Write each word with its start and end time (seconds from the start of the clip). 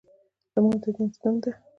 لمونځ 0.53 0.79
د 0.83 0.85
دین 0.95 1.09
ستن 1.15 1.35
ده. 1.41 1.51